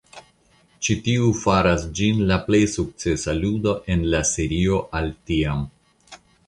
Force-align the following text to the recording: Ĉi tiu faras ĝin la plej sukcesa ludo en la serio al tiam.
Ĉi 0.85 0.95
tiu 1.07 1.27
faras 1.41 1.85
ĝin 2.01 2.23
la 2.33 2.39
plej 2.47 2.63
sukcesa 2.77 3.37
ludo 3.43 3.77
en 3.97 4.11
la 4.17 4.27
serio 4.35 4.85
al 5.03 5.17
tiam. 5.31 5.67